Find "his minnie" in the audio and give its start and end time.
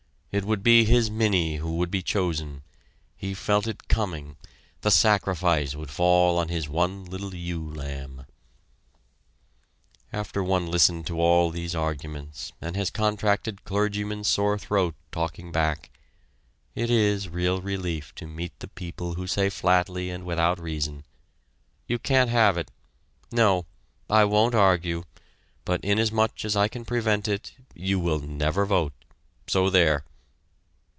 0.85-1.57